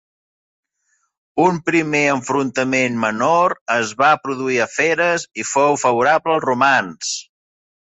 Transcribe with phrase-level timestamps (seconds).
[1.43, 7.19] Un primer enfrontament menor es va produir a Feres, i fou favorable als romans.